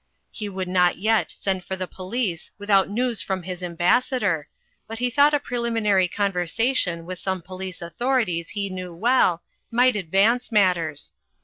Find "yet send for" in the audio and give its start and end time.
0.97-1.75